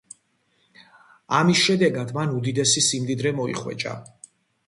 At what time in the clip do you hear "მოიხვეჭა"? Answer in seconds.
3.41-3.93